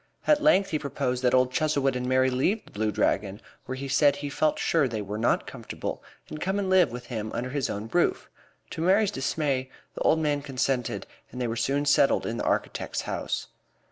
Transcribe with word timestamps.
At 0.25 0.41
length 0.41 0.71
he 0.71 0.79
proposed 0.79 1.21
that 1.21 1.35
old 1.35 1.51
Chuzzlewit 1.51 1.95
and 1.95 2.07
Mary 2.09 2.31
leave 2.31 2.65
The 2.65 2.71
Blue 2.71 2.91
Dragon, 2.91 3.39
where 3.67 3.75
he 3.75 3.87
said 3.87 4.15
he 4.15 4.31
felt 4.31 4.57
sure 4.57 4.87
they 4.87 4.99
were 5.03 5.19
not 5.19 5.45
comfortable, 5.45 6.01
and 6.27 6.41
come 6.41 6.57
and 6.57 6.71
live 6.71 6.91
with 6.91 7.05
him 7.05 7.31
under 7.33 7.51
his 7.51 7.69
own 7.69 7.87
roof. 7.93 8.27
To 8.71 8.81
Mary's 8.81 9.11
dismay, 9.11 9.69
the 9.93 10.01
old 10.01 10.17
man 10.17 10.41
consented, 10.41 11.05
and 11.31 11.39
they 11.39 11.47
were 11.47 11.55
soon 11.55 11.85
settled 11.85 12.25
in 12.25 12.37
the 12.37 12.43
architect's 12.45 13.01
house. 13.01 13.49